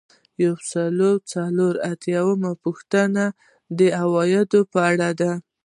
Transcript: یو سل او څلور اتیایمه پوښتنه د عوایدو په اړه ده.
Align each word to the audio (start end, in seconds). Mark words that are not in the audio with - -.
یو 0.43 0.53
سل 0.69 0.97
او 1.09 1.15
څلور 1.31 1.73
اتیایمه 1.91 2.51
پوښتنه 2.63 3.23
د 3.77 3.79
عوایدو 4.01 4.59
په 4.71 4.79
اړه 4.91 5.09
ده. 5.19 5.31